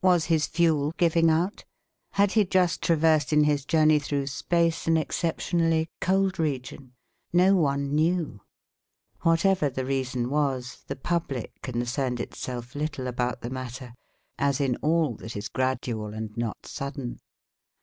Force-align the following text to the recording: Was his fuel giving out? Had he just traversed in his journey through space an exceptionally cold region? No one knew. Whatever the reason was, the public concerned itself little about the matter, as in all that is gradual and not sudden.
Was 0.00 0.24
his 0.32 0.46
fuel 0.46 0.94
giving 0.96 1.28
out? 1.28 1.66
Had 2.12 2.32
he 2.32 2.46
just 2.46 2.80
traversed 2.80 3.30
in 3.30 3.44
his 3.44 3.66
journey 3.66 3.98
through 3.98 4.28
space 4.28 4.86
an 4.86 4.96
exceptionally 4.96 5.90
cold 6.00 6.38
region? 6.38 6.94
No 7.30 7.56
one 7.56 7.94
knew. 7.94 8.40
Whatever 9.20 9.68
the 9.68 9.84
reason 9.84 10.30
was, 10.30 10.82
the 10.86 10.96
public 10.96 11.60
concerned 11.60 12.20
itself 12.20 12.74
little 12.74 13.06
about 13.06 13.42
the 13.42 13.50
matter, 13.50 13.92
as 14.38 14.62
in 14.62 14.76
all 14.76 15.14
that 15.16 15.36
is 15.36 15.50
gradual 15.50 16.14
and 16.14 16.34
not 16.38 16.64
sudden. 16.64 17.20